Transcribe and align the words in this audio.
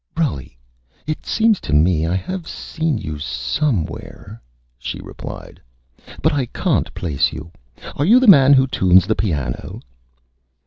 "Rully, 0.17 0.57
it 1.05 1.27
seems 1.27 1.59
to 1.61 1.73
me 1.73 2.07
I 2.07 2.15
have 2.15 2.47
seen 2.47 2.97
you, 2.97 3.19
Somewhere," 3.19 4.41
she 4.79 4.99
replied, 4.99 5.61
"but 6.23 6.33
I 6.33 6.47
cahn't 6.47 6.95
place 6.95 7.31
you. 7.31 7.51
Are 7.95 8.05
you 8.05 8.19
the 8.19 8.25
Man 8.25 8.53
who 8.53 8.65
tunes 8.65 9.05
the 9.05 9.13
Piano?" 9.13 9.79